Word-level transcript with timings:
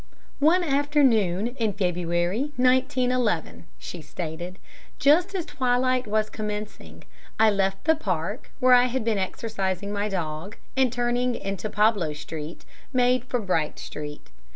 "One 0.39 0.63
afternoon, 0.63 1.49
in 1.59 1.73
February, 1.73 2.53
1911," 2.57 3.65
she 3.77 4.01
stated, 4.01 4.57
"just 4.97 5.35
as 5.35 5.45
twilight 5.45 6.07
was 6.07 6.27
commencing, 6.27 7.03
I 7.39 7.51
left 7.51 7.83
the 7.83 7.93
Park, 7.93 8.49
where 8.59 8.73
I 8.73 8.85
had 8.85 9.05
been 9.05 9.19
exercising 9.19 9.93
my 9.93 10.09
dog, 10.09 10.55
and 10.75 10.91
turning 10.91 11.35
into 11.35 11.69
Pablo 11.69 12.13
Street, 12.13 12.65
made 12.91 13.25
for 13.25 13.39
Bright 13.39 13.77
Street. 13.77 14.31